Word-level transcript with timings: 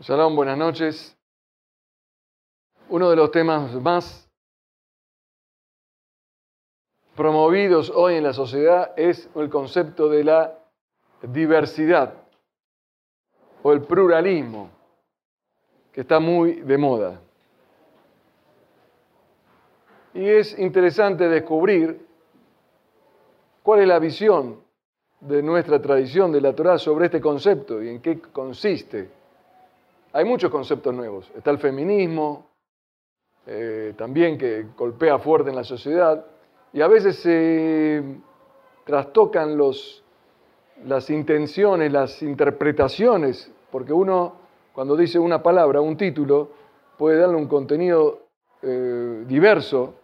Shalom, 0.00 0.36
buenas 0.36 0.56
noches. 0.56 1.18
Uno 2.88 3.10
de 3.10 3.16
los 3.16 3.32
temas 3.32 3.74
más 3.82 4.30
promovidos 7.16 7.90
hoy 7.92 8.14
en 8.14 8.22
la 8.22 8.32
sociedad 8.32 8.92
es 8.96 9.28
el 9.34 9.50
concepto 9.50 10.08
de 10.08 10.22
la 10.22 10.56
diversidad 11.20 12.14
o 13.64 13.72
el 13.72 13.80
pluralismo, 13.80 14.70
que 15.92 16.02
está 16.02 16.20
muy 16.20 16.60
de 16.60 16.78
moda. 16.78 17.20
Y 20.14 20.28
es 20.28 20.56
interesante 20.60 21.28
descubrir 21.28 22.06
cuál 23.64 23.80
es 23.80 23.88
la 23.88 23.98
visión 23.98 24.62
de 25.18 25.42
nuestra 25.42 25.82
tradición 25.82 26.30
de 26.30 26.40
la 26.40 26.54
Torah 26.54 26.78
sobre 26.78 27.06
este 27.06 27.20
concepto 27.20 27.82
y 27.82 27.88
en 27.88 28.00
qué 28.00 28.20
consiste 28.20 29.17
hay 30.12 30.24
muchos 30.24 30.50
conceptos 30.50 30.94
nuevos. 30.94 31.30
Está 31.36 31.50
el 31.50 31.58
feminismo, 31.58 32.46
eh, 33.46 33.94
también 33.96 34.36
que 34.38 34.66
golpea 34.76 35.18
fuerte 35.18 35.50
en 35.50 35.56
la 35.56 35.64
sociedad, 35.64 36.24
y 36.72 36.80
a 36.80 36.88
veces 36.88 37.16
se 37.16 38.02
trastocan 38.84 39.58
las 40.84 41.10
intenciones, 41.10 41.92
las 41.92 42.22
interpretaciones, 42.22 43.50
porque 43.70 43.92
uno 43.92 44.48
cuando 44.78 44.96
dice 44.96 45.18
una 45.18 45.42
palabra, 45.42 45.80
un 45.80 45.96
título, 45.96 46.50
puede 46.96 47.18
darle 47.18 47.34
un 47.34 47.48
contenido 47.48 48.28
eh, 48.62 49.24
diverso 49.26 49.94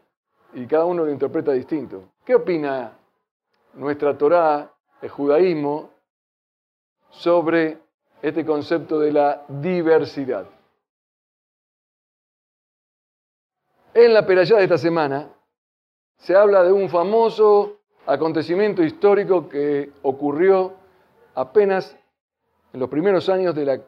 y 0.52 0.66
cada 0.66 0.84
uno 0.84 1.04
lo 1.04 1.12
interpreta 1.12 1.52
distinto. 1.52 2.08
¿Qué 2.24 2.34
opina 2.34 2.98
nuestra 3.74 4.18
Torá, 4.18 4.72
el 5.00 5.08
judaísmo, 5.08 5.90
sobre 7.08 7.78
este 8.24 8.46
concepto 8.46 8.98
de 8.98 9.12
la 9.12 9.44
diversidad. 9.48 10.46
En 13.92 14.14
la 14.14 14.24
perallá 14.24 14.56
de 14.56 14.62
esta 14.62 14.78
semana 14.78 15.28
se 16.16 16.34
habla 16.34 16.62
de 16.62 16.72
un 16.72 16.88
famoso 16.88 17.80
acontecimiento 18.06 18.82
histórico 18.82 19.46
que 19.46 19.92
ocurrió 20.00 20.72
apenas 21.34 21.98
en 22.72 22.80
los 22.80 22.88
primeros 22.88 23.28
años 23.28 23.54
de 23.54 23.66
la 23.66 23.80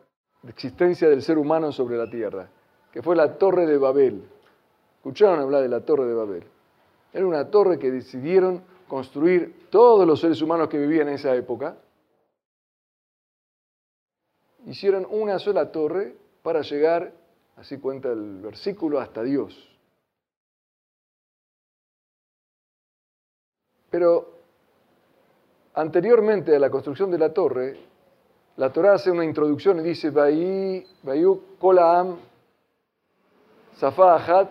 existencia 0.46 1.08
del 1.08 1.22
ser 1.22 1.38
humano 1.38 1.72
sobre 1.72 1.96
la 1.96 2.10
tierra, 2.10 2.50
que 2.92 3.00
fue 3.00 3.16
la 3.16 3.38
Torre 3.38 3.64
de 3.64 3.78
Babel. 3.78 4.22
¿Escucharon 4.96 5.40
hablar 5.40 5.62
de 5.62 5.70
la 5.70 5.80
Torre 5.80 6.04
de 6.04 6.14
Babel? 6.14 6.44
Era 7.14 7.26
una 7.26 7.50
torre 7.50 7.78
que 7.78 7.90
decidieron 7.90 8.62
construir 8.86 9.70
todos 9.70 10.06
los 10.06 10.20
seres 10.20 10.42
humanos 10.42 10.68
que 10.68 10.76
vivían 10.76 11.08
en 11.08 11.14
esa 11.14 11.34
época 11.34 11.78
hicieron 14.66 15.06
una 15.08 15.38
sola 15.38 15.72
torre 15.72 16.14
para 16.42 16.60
llegar, 16.62 17.12
así 17.56 17.78
cuenta 17.78 18.10
el 18.12 18.40
versículo, 18.40 19.00
hasta 19.00 19.22
Dios. 19.22 19.56
Pero 23.90 24.28
anteriormente 25.74 26.54
a 26.54 26.58
la 26.58 26.70
construcción 26.70 27.10
de 27.10 27.18
la 27.18 27.32
torre, 27.32 27.78
la 28.56 28.72
Torah 28.72 28.94
hace 28.94 29.10
una 29.10 29.24
introducción 29.24 29.80
y 29.80 29.82
dice, 29.82 30.10
Bayu 30.10 31.42
Kolaam 31.58 32.16
Safa 33.76 34.48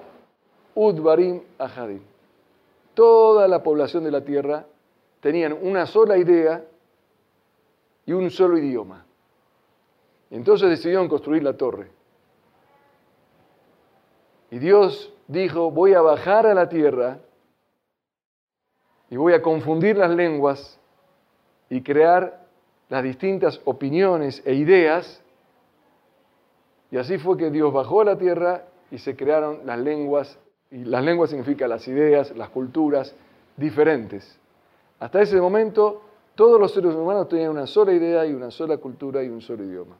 Udbarim 0.75 1.41
Ahadim. 1.57 2.01
Toda 2.93 3.47
la 3.47 3.63
población 3.63 4.03
de 4.03 4.11
la 4.11 4.21
tierra 4.21 4.65
tenían 5.19 5.53
una 5.53 5.85
sola 5.85 6.17
idea 6.17 6.63
y 8.05 8.13
un 8.13 8.29
solo 8.29 8.57
idioma. 8.57 9.05
Entonces 10.35 10.69
decidieron 10.69 11.07
construir 11.07 11.43
la 11.43 11.53
torre. 11.53 11.87
Y 14.51 14.59
Dios 14.59 15.13
dijo, 15.29 15.71
voy 15.71 15.93
a 15.93 16.01
bajar 16.01 16.45
a 16.45 16.53
la 16.53 16.67
tierra 16.67 17.19
y 19.09 19.15
voy 19.15 19.31
a 19.31 19.41
confundir 19.41 19.95
las 19.95 20.11
lenguas 20.11 20.77
y 21.69 21.81
crear 21.81 22.45
las 22.89 23.01
distintas 23.01 23.61
opiniones 23.63 24.43
e 24.45 24.55
ideas. 24.55 25.23
Y 26.91 26.97
así 26.97 27.17
fue 27.17 27.37
que 27.37 27.49
Dios 27.49 27.71
bajó 27.71 28.01
a 28.01 28.05
la 28.05 28.17
tierra 28.17 28.65
y 28.91 28.97
se 28.97 29.15
crearon 29.15 29.61
las 29.65 29.79
lenguas, 29.79 30.37
y 30.69 30.83
las 30.83 31.03
lenguas 31.03 31.29
significan 31.29 31.69
las 31.69 31.87
ideas, 31.87 32.35
las 32.35 32.49
culturas 32.49 33.15
diferentes. 33.55 34.37
Hasta 34.99 35.21
ese 35.21 35.39
momento 35.39 36.01
todos 36.35 36.59
los 36.59 36.73
seres 36.73 36.93
humanos 36.93 37.29
tenían 37.29 37.51
una 37.51 37.67
sola 37.67 37.93
idea 37.93 38.25
y 38.25 38.33
una 38.33 38.51
sola 38.51 38.77
cultura 38.77 39.23
y 39.23 39.29
un 39.29 39.39
solo 39.41 39.63
idioma. 39.63 39.97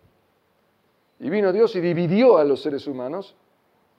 Y 1.20 1.30
vino 1.30 1.52
Dios 1.54 1.76
y 1.76 1.82
dividió 1.82 2.38
a 2.38 2.44
los 2.44 2.62
seres 2.62 2.88
humanos 2.88 3.36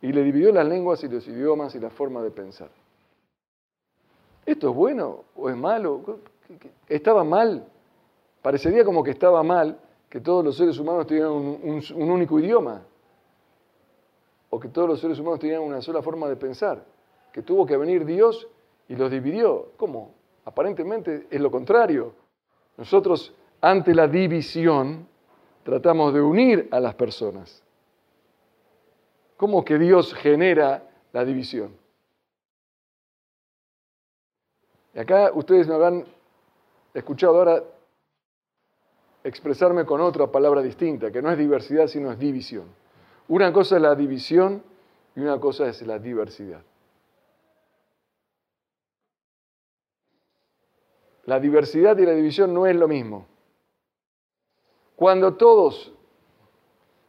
y 0.02 0.12
le 0.12 0.22
dividió 0.22 0.52
las 0.52 0.66
lenguas 0.66 1.02
y 1.04 1.08
los 1.08 1.26
idiomas 1.26 1.74
y 1.74 1.80
la 1.80 1.90
forma 1.90 2.22
de 2.22 2.30
pensar. 2.30 2.68
¿Esto 4.44 4.70
es 4.70 4.76
bueno 4.76 5.24
o 5.34 5.50
es 5.50 5.56
malo? 5.56 6.20
¿Estaba 6.88 7.24
mal? 7.24 7.66
Parecería 8.42 8.84
como 8.84 9.02
que 9.02 9.10
estaba 9.10 9.42
mal 9.42 9.78
que 10.08 10.20
todos 10.20 10.44
los 10.44 10.56
seres 10.56 10.78
humanos 10.78 11.06
tuvieran 11.06 11.32
un, 11.32 11.82
único 11.96 12.38
idioma 12.38 12.82
o 14.50 14.60
que 14.60 14.68
todos 14.68 14.88
los 14.88 15.00
seres 15.00 15.18
humanos 15.18 15.40
tenían 15.40 15.62
una 15.62 15.80
sola 15.80 16.00
forma 16.00 16.28
de 16.28 16.36
pensar, 16.36 16.84
que 17.32 17.42
tuvo 17.42 17.66
que 17.66 17.76
venir 17.76 18.04
Dios 18.04 18.46
y 18.88 18.94
los 18.94 19.10
dividió. 19.10 19.72
¿Cómo? 19.76 20.14
Aparentemente 20.44 21.26
es 21.28 21.40
lo 21.40 21.50
contrario. 21.50 22.14
Nosotros, 22.76 23.34
ante 23.60 23.94
la 23.94 24.06
división, 24.06 25.08
tratamos 25.66 26.14
de 26.14 26.22
unir 26.22 26.68
a 26.70 26.78
las 26.78 26.94
personas. 26.94 27.60
¿Cómo 29.36 29.64
que 29.64 29.78
Dios 29.78 30.14
genera 30.14 30.88
la 31.12 31.24
división? 31.24 31.76
Y 34.94 35.00
acá 35.00 35.32
ustedes 35.34 35.66
me 35.66 35.74
habrán 35.74 36.06
escuchado 36.94 37.36
ahora 37.36 37.64
expresarme 39.24 39.84
con 39.84 40.00
otra 40.00 40.28
palabra 40.28 40.62
distinta, 40.62 41.10
que 41.10 41.20
no 41.20 41.32
es 41.32 41.36
diversidad, 41.36 41.88
sino 41.88 42.12
es 42.12 42.18
división. 42.20 42.66
Una 43.26 43.52
cosa 43.52 43.74
es 43.74 43.82
la 43.82 43.96
división 43.96 44.62
y 45.16 45.20
una 45.20 45.40
cosa 45.40 45.66
es 45.66 45.82
la 45.82 45.98
diversidad. 45.98 46.62
La 51.24 51.40
diversidad 51.40 51.98
y 51.98 52.06
la 52.06 52.12
división 52.12 52.54
no 52.54 52.68
es 52.68 52.76
lo 52.76 52.86
mismo. 52.86 53.26
Cuando 54.96 55.34
todos 55.34 55.92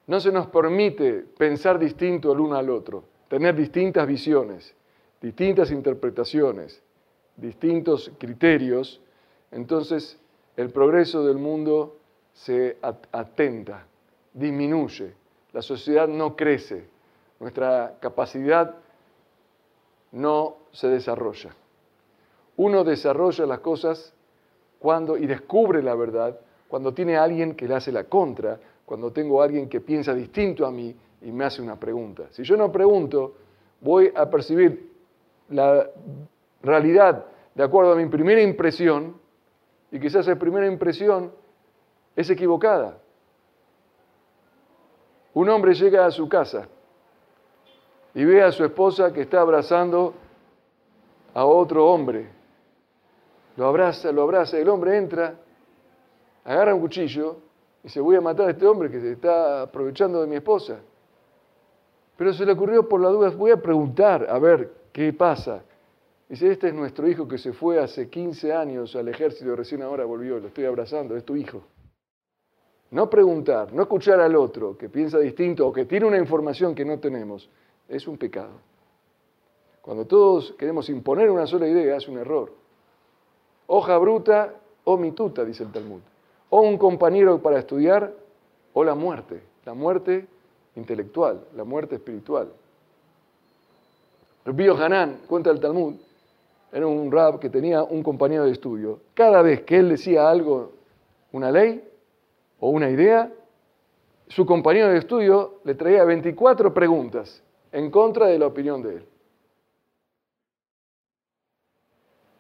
no 0.08 0.20
se 0.20 0.32
nos 0.32 0.48
permite 0.48 1.26
pensar 1.38 1.80
distinto 1.80 2.34
el 2.34 2.42
uno 2.42 2.58
al 2.58 2.70
otro, 2.70 3.06
tener 3.30 3.56
distintas 3.56 4.06
visiones, 4.06 4.76
distintas 5.22 5.72
interpretaciones, 5.72 6.82
distintos 7.38 8.12
criterios, 8.18 9.02
entonces 9.52 10.20
el 10.58 10.70
progreso 10.70 11.26
del 11.26 11.38
mundo 11.38 11.98
se 12.34 12.78
atenta, 12.82 13.86
disminuye, 14.34 15.14
la 15.54 15.62
sociedad 15.62 16.08
no 16.08 16.36
crece, 16.36 16.90
nuestra 17.40 17.98
capacidad 18.02 18.76
no 20.12 20.58
se 20.72 20.88
desarrolla. 20.90 21.56
Uno 22.58 22.84
desarrolla 22.84 23.46
las 23.46 23.60
cosas 23.60 24.14
cuando 24.80 25.18
y 25.18 25.26
descubre 25.26 25.82
la 25.82 25.96
verdad 25.96 26.40
cuando 26.68 26.94
tiene 26.94 27.18
alguien 27.18 27.56
que 27.56 27.68
le 27.68 27.76
hace 27.76 27.92
la 27.92 28.06
contra, 28.06 28.60
cuando 28.86 29.12
tengo 29.12 29.42
a 29.42 29.46
alguien 29.46 29.68
que 29.70 29.82
piensa 29.82 30.14
distinto 30.14 30.66
a 30.66 30.72
mí 30.72 30.96
y 31.22 31.32
me 31.32 31.46
hace 31.46 31.62
una 31.62 31.80
pregunta. 31.80 32.28
Si 32.32 32.44
yo 32.44 32.56
no 32.56 32.72
pregunto, 32.72 33.34
voy 33.82 34.12
a 34.16 34.30
percibir 34.30 34.92
la 35.50 35.90
realidad 36.62 37.26
de 37.54 37.64
acuerdo 37.64 37.94
a 37.94 37.96
mi 37.96 38.06
primera 38.08 38.42
impresión 38.42 39.16
y 39.92 40.00
quizás 40.00 40.28
esa 40.28 40.38
primera 40.38 40.68
impresión 40.68 41.32
es 42.16 42.30
equivocada. 42.30 42.98
Un 45.34 45.50
hombre 45.50 45.74
llega 45.74 46.06
a 46.06 46.12
su 46.12 46.28
casa 46.28 46.68
y 48.14 48.26
ve 48.26 48.44
a 48.44 48.52
su 48.52 48.66
esposa 48.66 49.14
que 49.14 49.22
está 49.22 49.42
abrazando 49.42 50.14
a 51.34 51.46
otro 51.46 51.88
hombre. 51.88 52.30
Lo 53.56 53.68
abraza, 53.68 54.12
lo 54.12 54.24
abraza, 54.24 54.58
el 54.58 54.70
hombre 54.70 54.98
entra 54.98 55.36
agarra 56.48 56.74
un 56.74 56.80
cuchillo 56.80 57.36
y 57.84 57.90
se 57.90 58.00
voy 58.00 58.16
a 58.16 58.22
matar 58.22 58.48
a 58.48 58.52
este 58.52 58.66
hombre 58.66 58.90
que 58.90 59.02
se 59.02 59.12
está 59.12 59.64
aprovechando 59.64 60.22
de 60.22 60.28
mi 60.28 60.38
esposa. 60.38 60.80
Pero 62.16 62.34
se 62.34 62.46
le 62.46 62.54
ocurrió 62.54 62.88
por 62.88 63.02
la 63.02 63.10
duda, 63.10 63.30
voy 63.32 63.52
a 63.52 63.62
preguntar 63.62 64.26
a 64.30 64.40
ver 64.40 64.72
qué 64.94 65.12
pasa. 65.12 65.64
Dice, 66.30 66.50
este 66.50 66.70
es 66.70 66.74
nuestro 66.74 67.08
hijo 67.08 67.28
que 67.28 67.38
se 67.38 67.52
fue 67.52 67.80
hace 67.80 68.10
15 68.10 68.54
años 68.54 68.96
al 68.96 69.10
ejército, 69.10 69.56
recién 69.56 69.82
ahora 69.82 70.06
volvió, 70.06 70.40
lo 70.40 70.48
estoy 70.48 70.66
abrazando, 70.66 71.18
es 71.18 71.26
tu 71.26 71.36
hijo. 71.36 71.64
No 72.92 73.10
preguntar, 73.10 73.74
no 73.74 73.82
escuchar 73.82 74.22
al 74.22 74.36
otro 74.36 74.78
que 74.78 74.88
piensa 74.88 75.20
distinto 75.20 75.68
o 75.68 75.74
que 75.74 75.84
tiene 75.84 76.06
una 76.06 76.18
información 76.18 76.74
que 76.74 76.86
no 76.86 76.98
tenemos, 77.00 77.50
es 77.90 78.08
un 78.08 78.18
pecado. 78.18 78.62
Cuando 79.82 80.06
todos 80.06 80.56
queremos 80.58 80.90
imponer 80.90 81.30
una 81.30 81.46
sola 81.46 81.68
idea, 81.68 81.98
es 81.98 82.08
un 82.08 82.18
error. 82.18 82.54
Hoja 83.68 83.98
bruta 83.98 84.54
o 84.86 84.98
mituta, 84.98 85.44
dice 85.44 85.64
el 85.64 85.72
Talmud 85.74 86.00
o 86.50 86.62
un 86.62 86.78
compañero 86.78 87.42
para 87.42 87.60
estudiar, 87.60 88.14
o 88.74 88.84
la 88.84 88.96
muerte. 88.96 89.42
La 89.66 89.74
muerte 89.74 90.28
intelectual, 90.76 91.46
la 91.56 91.64
muerte 91.64 91.96
espiritual. 91.96 92.50
Rabbi 94.46 94.68
Hanan, 94.70 95.22
cuenta 95.28 95.50
el 95.50 95.60
Talmud, 95.60 95.96
era 96.72 96.88
un 96.88 97.12
rab 97.12 97.40
que 97.40 97.50
tenía 97.50 97.84
un 97.84 98.04
compañero 98.04 98.46
de 98.46 98.52
estudio. 98.52 99.00
Cada 99.14 99.42
vez 99.42 99.64
que 99.64 99.78
él 99.78 99.90
decía 99.90 100.30
algo, 100.30 100.72
una 101.32 101.52
ley 101.52 101.84
o 102.60 102.70
una 102.70 102.90
idea, 102.90 103.32
su 104.28 104.46
compañero 104.46 104.90
de 104.90 104.98
estudio 104.98 105.56
le 105.64 105.76
traía 105.76 106.04
24 106.04 106.74
preguntas 106.74 107.42
en 107.72 107.90
contra 107.90 108.28
de 108.28 108.40
la 108.40 108.48
opinión 108.48 108.82
de 108.82 108.98
él. 108.98 109.06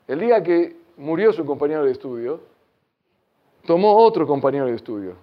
El 0.07 0.19
día 0.19 0.41
que 0.43 0.75
murió 0.97 1.33
su 1.33 1.45
compañero 1.45 1.83
de 1.83 1.91
estudio, 1.91 2.39
tomó 3.67 3.97
otro 3.97 4.25
compañero 4.25 4.65
de 4.65 4.73
estudio. 4.73 5.15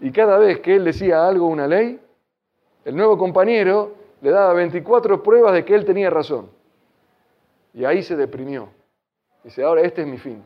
Y 0.00 0.12
cada 0.12 0.38
vez 0.38 0.60
que 0.60 0.76
él 0.76 0.84
decía 0.84 1.26
algo, 1.26 1.46
una 1.46 1.66
ley, 1.66 1.98
el 2.84 2.94
nuevo 2.94 3.18
compañero 3.18 3.94
le 4.20 4.30
daba 4.30 4.52
24 4.52 5.22
pruebas 5.22 5.54
de 5.54 5.64
que 5.64 5.74
él 5.74 5.84
tenía 5.84 6.10
razón. 6.10 6.50
Y 7.74 7.84
ahí 7.84 8.02
se 8.02 8.14
deprimió. 8.14 8.68
Dice, 9.42 9.64
ahora 9.64 9.80
este 9.82 10.02
es 10.02 10.06
mi 10.06 10.18
fin. 10.18 10.42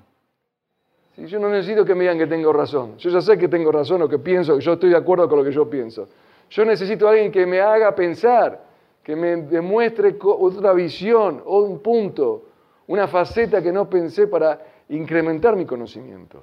Si 1.17 1.27
yo 1.27 1.41
no 1.41 1.49
necesito 1.49 1.85
que 1.85 1.95
me 1.95 2.03
digan 2.03 2.17
que 2.17 2.29
tengo 2.29 2.53
razón. 2.53 2.97
Yo 2.97 3.11
ya 3.11 3.21
sé 3.21 3.37
que 3.37 3.49
tengo 3.49 3.73
razón 3.73 4.01
o 4.03 4.09
que 4.09 4.19
pienso, 4.19 4.55
que 4.55 4.61
yo 4.61 4.75
estoy 4.75 4.91
de 4.91 4.97
acuerdo 4.97 5.29
con 5.29 5.39
lo 5.39 5.45
que 5.45 5.53
yo 5.53 5.69
pienso. 5.69 6.09
Yo 6.49 6.65
necesito 6.65 7.09
a 7.09 7.11
alguien 7.11 7.33
que 7.33 7.45
me 7.45 7.61
haga 7.61 7.95
pensar, 7.95 8.63
que 9.03 9.17
me 9.17 9.37
demuestre 9.37 10.17
otra 10.23 10.73
visión 10.73 11.43
o 11.45 11.63
un 11.63 11.81
punto, 11.81 12.45
una 12.87 13.09
faceta 13.09 13.61
que 13.61 13.73
no 13.73 13.91
pensé 13.91 14.29
para 14.29 14.61
incrementar 14.89 15.57
mi 15.57 15.67
conocimiento. 15.67 16.43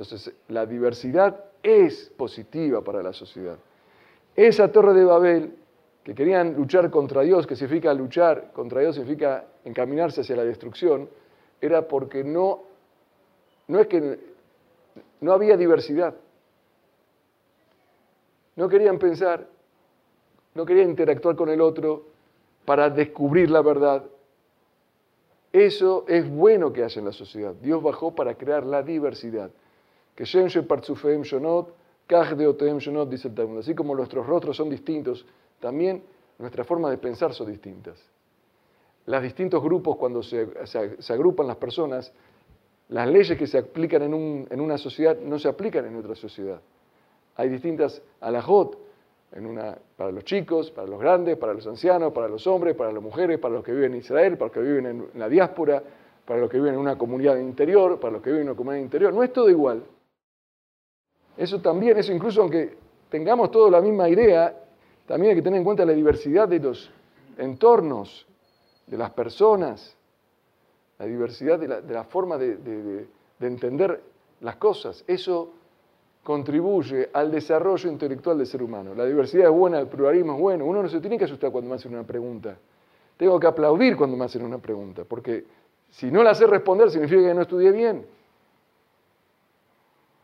Entonces, 0.00 0.34
la 0.48 0.64
diversidad 0.64 1.44
es 1.62 2.10
positiva 2.16 2.82
para 2.82 3.02
la 3.02 3.12
sociedad. 3.12 3.58
Esa 4.34 4.72
torre 4.72 4.94
de 4.94 5.04
Babel, 5.04 5.54
que 6.02 6.14
querían 6.14 6.54
luchar 6.54 6.90
contra 6.90 7.20
Dios, 7.20 7.46
que 7.46 7.54
significa 7.54 7.92
luchar 7.92 8.50
contra 8.54 8.80
Dios, 8.80 8.94
significa 8.94 9.44
encaminarse 9.62 10.22
hacia 10.22 10.36
la 10.36 10.44
destrucción, 10.44 11.06
era 11.60 11.86
porque 11.86 12.24
no, 12.24 12.62
no 13.68 13.78
es 13.78 13.88
que 13.88 14.18
no 15.20 15.34
había 15.34 15.58
diversidad. 15.58 16.14
No 18.56 18.70
querían 18.70 18.98
pensar, 18.98 19.46
no 20.54 20.64
querían 20.64 20.88
interactuar 20.88 21.36
con 21.36 21.50
el 21.50 21.60
otro 21.60 22.06
para 22.64 22.88
descubrir 22.88 23.50
la 23.50 23.60
verdad. 23.60 24.04
Eso 25.52 26.06
es 26.08 26.26
bueno 26.26 26.72
que 26.72 26.84
haya 26.84 27.00
en 27.00 27.04
la 27.04 27.12
sociedad. 27.12 27.52
Dios 27.60 27.82
bajó 27.82 28.14
para 28.14 28.36
crear 28.36 28.64
la 28.64 28.82
diversidad. 28.82 29.50
Que 30.20 30.26
Shonot, 32.78 33.08
dice 33.08 33.28
el 33.28 33.34
Talmud. 33.34 33.60
Así 33.60 33.74
como 33.74 33.94
nuestros 33.94 34.26
rostros 34.26 34.54
son 34.54 34.68
distintos, 34.68 35.24
también 35.60 36.02
nuestra 36.38 36.62
forma 36.62 36.90
de 36.90 36.98
pensar 36.98 37.32
son 37.32 37.50
distintas. 37.50 37.98
Los 39.06 39.22
distintos 39.22 39.62
grupos, 39.62 39.96
cuando 39.96 40.22
se, 40.22 40.46
agrupan 41.08 41.46
las 41.46 41.56
personas, 41.56 42.12
las 42.90 43.08
leyes 43.08 43.38
que 43.38 43.46
se 43.46 43.56
aplican 43.56 44.02
en, 44.02 44.46
en, 44.50 44.60
una 44.60 44.76
sociedad 44.76 45.18
no 45.18 45.38
se 45.38 45.48
aplican 45.48 45.86
en 45.86 45.96
otra 45.96 46.14
sociedad. 46.14 46.60
Hay 47.36 47.48
distintas 47.48 48.02
alajot 48.20 48.78
en 49.32 49.46
una, 49.46 49.78
para 49.96 50.12
los 50.12 50.24
chicos, 50.24 50.70
para 50.70 50.86
los 50.86 51.00
grandes, 51.00 51.38
para 51.38 51.54
los 51.54 51.66
ancianos, 51.66 52.12
para 52.12 52.28
los 52.28 52.46
hombres, 52.46 52.76
para 52.76 52.92
las 52.92 53.02
mujeres, 53.02 53.38
para 53.38 53.54
los 53.54 53.64
que 53.64 53.72
viven 53.72 53.94
en 53.94 54.00
Israel, 54.00 54.36
para 54.36 54.48
los 54.48 54.52
que 54.52 54.60
viven 54.60 54.84
en 54.84 55.08
la 55.14 55.30
diáspora, 55.30 55.82
para 56.26 56.40
los 56.40 56.50
que 56.50 56.58
viven 56.58 56.74
en 56.74 56.80
una 56.80 56.98
comunidad 56.98 57.38
interior, 57.38 57.98
para 57.98 58.12
los 58.12 58.22
que 58.22 58.28
viven 58.28 58.42
en 58.42 58.48
una 58.50 58.56
comunidad 58.58 58.82
interior. 58.82 59.14
No 59.14 59.22
es 59.22 59.32
todo 59.32 59.48
igual. 59.48 59.82
Eso 61.40 61.58
también, 61.58 61.96
eso 61.96 62.12
incluso 62.12 62.42
aunque 62.42 62.76
tengamos 63.08 63.50
toda 63.50 63.70
la 63.70 63.80
misma 63.80 64.10
idea, 64.10 64.54
también 65.06 65.30
hay 65.30 65.36
que 65.36 65.42
tener 65.42 65.56
en 65.56 65.64
cuenta 65.64 65.86
la 65.86 65.94
diversidad 65.94 66.46
de 66.46 66.60
los 66.60 66.90
entornos, 67.38 68.26
de 68.86 68.98
las 68.98 69.10
personas, 69.12 69.96
la 70.98 71.06
diversidad 71.06 71.58
de 71.58 71.94
la, 71.94 72.04
forma 72.04 72.36
de, 72.36 72.58
de 72.58 73.46
entender 73.46 74.02
las 74.42 74.56
cosas. 74.56 75.02
Eso 75.06 75.54
contribuye 76.22 77.08
al 77.10 77.30
desarrollo 77.30 77.90
intelectual 77.90 78.36
del 78.36 78.46
ser 78.46 78.62
humano. 78.62 78.94
La 78.94 79.06
diversidad 79.06 79.46
es 79.46 79.56
buena, 79.56 79.80
el 79.80 79.86
pluralismo 79.86 80.34
es 80.34 80.40
bueno. 80.40 80.66
Uno 80.66 80.82
no 80.82 80.90
se 80.90 81.00
tiene 81.00 81.16
que 81.16 81.24
asustar 81.24 81.50
cuando 81.50 81.70
me 81.70 81.76
hacen 81.76 81.94
una 81.94 82.04
pregunta. 82.04 82.58
Tengo 83.16 83.40
que 83.40 83.46
aplaudir 83.46 83.96
cuando 83.96 84.14
me 84.14 84.26
hacen 84.26 84.44
una 84.44 84.58
pregunta, 84.58 85.04
porque 85.08 85.46
si 85.88 86.10
no 86.10 86.22
la 86.22 86.34
sé 86.34 86.46
responder 86.46 86.90
significa 86.90 87.22
que 87.22 87.34
no 87.34 87.40
estudié 87.40 87.72
bien. 87.72 88.19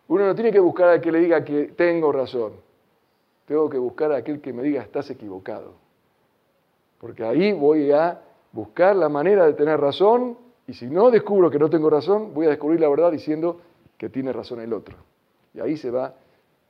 Uno 0.08 0.26
no 0.26 0.34
tiene 0.34 0.52
que 0.52 0.60
buscar 0.60 0.88
a 0.90 1.00
que 1.00 1.10
le 1.10 1.18
diga 1.20 1.44
que 1.44 1.68
tengo 1.76 2.12
razón. 2.12 2.52
Tengo 3.46 3.68
que 3.68 3.78
buscar 3.78 4.12
a 4.12 4.16
aquel 4.16 4.40
que 4.40 4.52
me 4.52 4.62
diga 4.62 4.82
estás 4.82 5.10
equivocado. 5.10 5.74
Porque 6.98 7.24
ahí 7.24 7.52
voy 7.52 7.92
a 7.92 8.20
buscar 8.52 8.96
la 8.96 9.08
manera 9.08 9.46
de 9.46 9.52
tener 9.52 9.80
razón 9.80 10.38
y 10.66 10.74
si 10.74 10.86
no 10.86 11.10
descubro 11.10 11.50
que 11.50 11.58
no 11.58 11.70
tengo 11.70 11.90
razón, 11.90 12.34
voy 12.34 12.46
a 12.46 12.50
descubrir 12.50 12.80
la 12.80 12.88
verdad 12.88 13.12
diciendo 13.12 13.60
que 13.96 14.08
tiene 14.08 14.32
razón 14.32 14.60
el 14.60 14.72
otro. 14.72 14.96
Y 15.54 15.60
ahí 15.60 15.76
se 15.76 15.90
va 15.90 16.14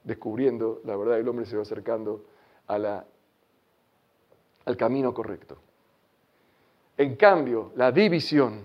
descubriendo 0.05 0.81
la 0.85 0.97
verdad, 0.97 1.19
el 1.19 1.29
hombre 1.29 1.47
se 1.47 1.57
va 1.57 1.63
acercando 1.63 2.25
al 2.67 3.05
camino 4.77 5.13
correcto. 5.15 5.57
En 6.99 7.17
cambio, 7.17 7.73
la 7.77 7.93
división, 7.93 8.63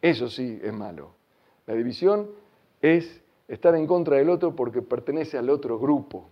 eso 0.00 0.28
sí 0.28 0.60
es 0.62 0.72
malo. 0.72 1.10
La 1.66 1.74
división 1.74 2.30
es 2.80 3.21
estar 3.52 3.74
en 3.74 3.86
contra 3.86 4.16
del 4.16 4.30
otro 4.30 4.56
porque 4.56 4.80
pertenece 4.80 5.36
al 5.36 5.50
otro 5.50 5.78
grupo. 5.78 6.30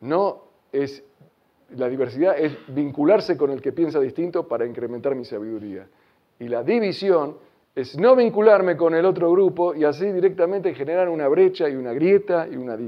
No 0.00 0.42
es 0.72 1.04
la 1.76 1.86
diversidad 1.86 2.38
es 2.38 2.56
vincularse 2.68 3.36
con 3.36 3.50
el 3.50 3.60
que 3.60 3.72
piensa 3.72 4.00
distinto 4.00 4.48
para 4.48 4.64
incrementar 4.64 5.14
mi 5.14 5.26
sabiduría. 5.26 5.86
Y 6.38 6.48
la 6.48 6.62
división 6.62 7.36
es 7.74 7.98
no 7.98 8.16
vincularme 8.16 8.74
con 8.74 8.94
el 8.94 9.04
otro 9.04 9.30
grupo 9.30 9.74
y 9.74 9.84
así 9.84 10.10
directamente 10.10 10.74
generar 10.74 11.10
una 11.10 11.28
brecha 11.28 11.68
y 11.68 11.76
una 11.76 11.92
grieta 11.92 12.48
y, 12.48 12.56
una, 12.56 12.78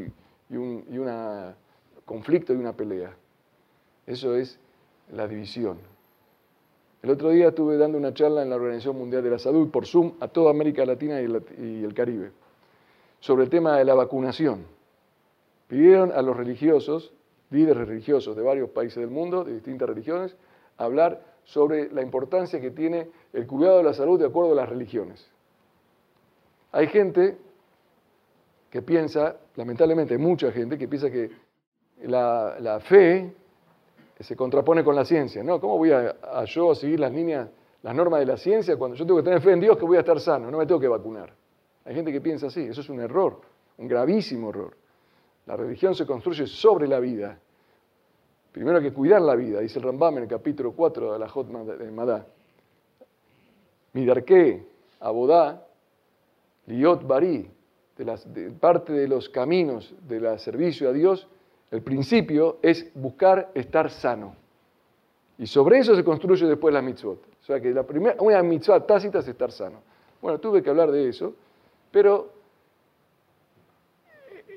y 0.49 0.57
un 0.57 0.85
y 0.89 2.05
conflicto 2.07 2.55
y 2.55 2.57
una 2.57 2.73
pelea. 2.73 3.15
Eso 4.07 4.35
es 4.35 4.59
la 5.13 5.29
división. 5.29 5.77
El 7.03 7.11
otro 7.11 7.29
día 7.29 7.49
estuve 7.49 7.77
dando 7.77 7.99
una 7.99 8.15
charla 8.15 8.43
en 8.43 8.49
la 8.49 8.57
Organización 8.57 8.97
Mundial 8.97 9.23
de 9.23 9.31
la 9.31 9.39
Salud 9.39 9.71
por 9.71 9.85
Zoom 9.87 10.15
a 10.21 10.29
toda 10.29 10.51
América 10.51 10.87
Latina 10.87 11.21
y 11.21 11.85
el 11.85 11.93
Caribe 11.93 12.31
sobre 13.21 13.45
el 13.45 13.51
tema 13.51 13.79
de 13.79 13.85
la 13.85 13.95
vacunación. 13.95 14.67
Pidieron 15.69 16.11
a 16.13 16.23
los 16.23 16.37
religiosos, 16.37 17.13
líderes 17.51 17.87
religiosos 17.87 18.35
de 18.35 18.43
varios 18.43 18.71
países 18.71 18.97
del 18.97 19.11
mundo, 19.11 19.45
de 19.45 19.55
distintas 19.55 19.89
religiones, 19.89 20.35
hablar 20.77 21.23
sobre 21.45 21.93
la 21.93 22.03
importancia 22.03 22.61
que 22.61 22.71
tiene 22.71 23.09
el 23.33 23.47
cuidado 23.47 23.79
de 23.79 23.85
la 23.85 23.95
salud 23.95 24.19
de 24.19 24.27
acuerdo 24.27 24.53
a 24.53 24.57
las 24.57 24.69
religiones. 24.69 25.31
Hay 26.73 26.87
gente 26.89 27.37
que 28.71 28.83
piensa, 28.83 29.37
lamentablemente 29.57 30.15
hay 30.15 30.21
mucha 30.21 30.53
gente 30.53 30.79
que 30.79 30.89
piensa 30.89 31.11
que 31.11 31.31
la, 32.03 32.81
fe 32.81 33.33
se 34.21 34.37
contrapone 34.37 34.85
con 34.85 34.95
la 34.95 35.05
ciencia. 35.05 35.43
¿no? 35.43 35.61
¿Cómo 35.61 35.77
voy 35.77 35.91
a, 35.91 36.17
a, 36.23 36.47
seguir 36.47 37.01
las 37.01 37.13
líneas, 37.13 37.49
las 37.83 37.95
normas 37.95 38.21
de 38.21 38.27
la 38.27 38.37
ciencia 38.37 38.77
cuando 38.77 38.97
yo 38.97 39.05
tengo 39.05 39.19
que 39.19 39.25
tener 39.25 39.41
fe 39.41 39.53
en 39.53 39.61
Dios 39.61 39.77
que 39.77 39.85
voy 39.85 39.97
a 39.97 40.01
estar 40.01 40.21
sano? 40.21 40.51
No 40.51 40.59
me 40.59 40.67
tengo 40.67 40.81
que 40.81 40.89
vacunar. 40.89 41.40
Hay 41.85 41.95
gente 41.95 42.13
que 42.13 42.21
piensa 42.21 42.49
así, 42.49 42.61
eso 42.61 42.81
es 42.81 42.89
un 42.89 43.01
error, 43.01 43.41
un 43.79 43.89
gravísimo 43.89 44.51
error. 44.51 44.77
La 45.47 45.57
religión 45.57 45.95
se 45.95 46.07
construye 46.07 46.47
sobre 46.47 46.87
la 46.87 47.01
vida. 47.01 47.39
Primero 48.53 48.79
hay 48.79 48.85
que 48.85 48.93
cuidar 48.93 49.23
la 49.23 49.35
vida, 49.35 49.61
dice 49.61 49.79
el 49.79 49.85
Rambam 49.85 50.19
en 50.19 50.25
el 50.25 50.29
capítulo 50.29 50.73
4 50.73 51.13
de 51.13 51.19
la 51.19 51.29
Jot 51.29 51.49
Madá. 51.49 52.27
Midarke, 53.93 54.67
Abodá, 55.01 55.67
Liot 56.67 57.07
Bari, 57.07 57.51
de, 57.97 58.51
parte 58.59 58.93
de 58.93 59.09
los 59.09 59.29
caminos 59.29 59.95
del 60.07 60.39
servicio 60.39 60.89
a 60.89 60.93
Dios, 60.93 61.27
el 61.71 61.83
principio 61.83 62.59
es 62.63 62.91
buscar 62.95 63.51
estar 63.55 63.91
sano. 63.91 64.35
Y 65.39 65.47
sobre 65.47 65.79
eso 65.79 65.95
se 65.95 66.05
construye 66.05 66.47
después 66.47 66.73
la 66.75 66.83
mitzvot. 66.83 67.19
O 67.41 67.45
sea 67.45 67.61
que 67.61 67.71
la 67.71 67.83
primera, 67.85 68.17
una 68.21 68.43
mitzvah 68.43 68.85
tácita 68.87 69.21
es 69.21 69.29
estar 69.29 69.51
sano. 69.53 69.81
Bueno, 70.21 70.39
tuve 70.39 70.63
que 70.63 70.71
hablar 70.71 70.91
de 70.91 71.09
eso, 71.09 71.35
pero 71.91 72.33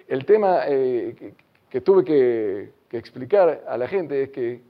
el 0.08 0.26
tema 0.26 0.62
eh, 0.68 1.34
que, 1.70 1.82
tuve 1.82 2.04
que 2.04 2.72
explicar 2.92 3.64
a 3.68 3.78
la 3.78 3.88
gente 3.88 4.24
es 4.24 4.30
que 4.30 4.62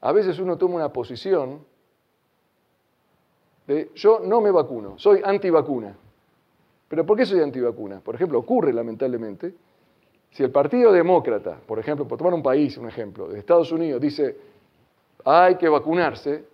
a 0.00 0.12
veces 0.12 0.38
uno 0.38 0.56
toma 0.58 0.76
una 0.76 0.92
posición 0.92 1.64
de 3.66 3.90
yo 3.94 4.20
no 4.20 4.40
me 4.40 4.50
vacuno, 4.50 4.98
soy 4.98 5.20
antivacuna. 5.24 5.94
¿Pero 6.88 7.06
por 7.06 7.16
qué 7.16 7.24
soy 7.24 7.40
antivacuna? 7.40 8.00
Por 8.00 8.14
ejemplo, 8.14 8.38
ocurre 8.38 8.72
lamentablemente, 8.72 9.54
si 10.30 10.42
el 10.42 10.50
Partido 10.50 10.92
Demócrata, 10.92 11.58
por 11.66 11.78
ejemplo, 11.78 12.06
por 12.06 12.18
tomar 12.18 12.34
un 12.34 12.42
país, 12.42 12.76
un 12.76 12.88
ejemplo, 12.88 13.28
de 13.28 13.38
Estados 13.38 13.72
Unidos, 13.72 14.00
dice 14.00 14.36
hay 15.24 15.54
que 15.54 15.68
vacunarse, 15.68 16.44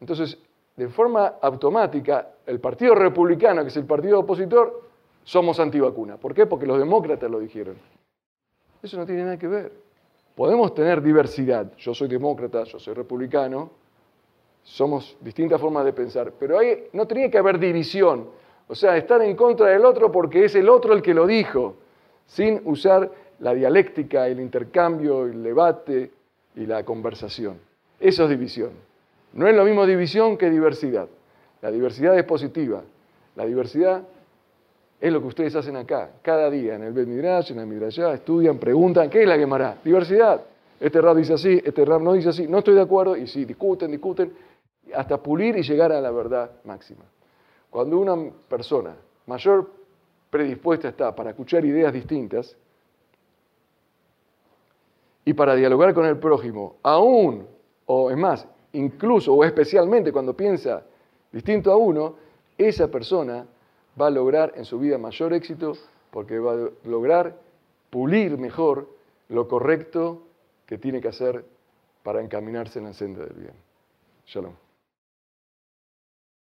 entonces 0.00 0.36
de 0.80 0.88
forma 0.88 1.34
automática 1.42 2.26
el 2.46 2.58
Partido 2.58 2.94
Republicano, 2.94 3.60
que 3.60 3.68
es 3.68 3.76
el 3.76 3.84
partido 3.84 4.20
opositor, 4.20 4.80
somos 5.22 5.60
antivacuna. 5.60 6.16
¿Por 6.16 6.32
qué? 6.32 6.46
Porque 6.46 6.64
los 6.64 6.78
demócratas 6.78 7.30
lo 7.30 7.38
dijeron. 7.38 7.76
Eso 8.82 8.96
no 8.96 9.04
tiene 9.04 9.24
nada 9.24 9.38
que 9.38 9.46
ver. 9.46 9.72
Podemos 10.34 10.72
tener 10.72 11.02
diversidad. 11.02 11.70
Yo 11.76 11.92
soy 11.92 12.08
demócrata, 12.08 12.64
yo 12.64 12.78
soy 12.78 12.94
republicano, 12.94 13.70
somos 14.62 15.18
distintas 15.20 15.60
formas 15.60 15.84
de 15.84 15.92
pensar, 15.92 16.32
pero 16.38 16.58
ahí 16.58 16.88
no 16.94 17.06
tenía 17.06 17.30
que 17.30 17.36
haber 17.36 17.58
división. 17.58 18.30
O 18.66 18.74
sea, 18.74 18.96
estar 18.96 19.20
en 19.20 19.36
contra 19.36 19.66
del 19.66 19.84
otro 19.84 20.10
porque 20.10 20.46
es 20.46 20.54
el 20.54 20.70
otro 20.70 20.94
el 20.94 21.02
que 21.02 21.12
lo 21.12 21.26
dijo, 21.26 21.76
sin 22.24 22.62
usar 22.64 23.10
la 23.40 23.52
dialéctica, 23.52 24.26
el 24.28 24.40
intercambio, 24.40 25.26
el 25.26 25.42
debate 25.42 26.10
y 26.56 26.64
la 26.64 26.84
conversación. 26.86 27.58
Eso 28.00 28.24
es 28.24 28.30
división. 28.30 28.89
No 29.32 29.46
es 29.46 29.54
lo 29.54 29.64
mismo 29.64 29.86
división 29.86 30.36
que 30.36 30.50
diversidad. 30.50 31.08
La 31.62 31.70
diversidad 31.70 32.18
es 32.18 32.24
positiva. 32.24 32.82
La 33.36 33.44
diversidad 33.44 34.02
es 35.00 35.12
lo 35.12 35.20
que 35.20 35.28
ustedes 35.28 35.56
hacen 35.56 35.76
acá, 35.76 36.10
cada 36.20 36.50
día, 36.50 36.74
en 36.74 36.82
el 36.82 36.92
Bet 36.92 37.08
Midrash, 37.08 37.52
en 37.52 37.60
el 37.60 37.66
Midrashá, 37.66 38.12
estudian, 38.12 38.58
preguntan, 38.58 39.08
¿qué 39.08 39.22
es 39.22 39.28
la 39.28 39.38
Gemara? 39.38 39.78
Diversidad. 39.82 40.42
Este 40.78 41.00
rap 41.00 41.16
dice 41.16 41.34
así, 41.34 41.60
este 41.64 41.84
rap 41.84 42.02
no 42.02 42.12
dice 42.12 42.30
así, 42.30 42.46
no 42.46 42.58
estoy 42.58 42.74
de 42.74 42.82
acuerdo, 42.82 43.16
y 43.16 43.26
sí, 43.26 43.44
discuten, 43.44 43.90
discuten, 43.90 44.32
hasta 44.94 45.16
pulir 45.22 45.56
y 45.56 45.62
llegar 45.62 45.92
a 45.92 46.00
la 46.00 46.10
verdad 46.10 46.50
máxima. 46.64 47.04
Cuando 47.70 47.98
una 47.98 48.30
persona 48.48 48.94
mayor 49.26 49.70
predispuesta 50.28 50.88
está 50.88 51.14
para 51.14 51.30
escuchar 51.30 51.64
ideas 51.64 51.92
distintas 51.92 52.56
y 55.24 55.32
para 55.32 55.54
dialogar 55.54 55.94
con 55.94 56.04
el 56.04 56.18
prójimo, 56.18 56.76
aún, 56.82 57.46
o 57.86 58.10
es 58.10 58.16
más, 58.16 58.46
incluso 58.72 59.34
o 59.34 59.44
especialmente 59.44 60.12
cuando 60.12 60.34
piensa 60.34 60.84
distinto 61.32 61.72
a 61.72 61.76
uno, 61.76 62.16
esa 62.56 62.88
persona 62.88 63.46
va 64.00 64.06
a 64.06 64.10
lograr 64.10 64.52
en 64.56 64.64
su 64.64 64.78
vida 64.78 64.98
mayor 64.98 65.32
éxito 65.32 65.72
porque 66.10 66.38
va 66.38 66.52
a 66.52 66.70
lograr 66.84 67.36
pulir 67.90 68.38
mejor 68.38 68.88
lo 69.28 69.48
correcto 69.48 70.22
que 70.66 70.78
tiene 70.78 71.00
que 71.00 71.08
hacer 71.08 71.44
para 72.02 72.22
encaminarse 72.22 72.78
en 72.78 72.86
la 72.86 72.94
senda 72.94 73.24
del 73.24 73.34
bien. 73.34 73.54
Shalom. 74.26 74.69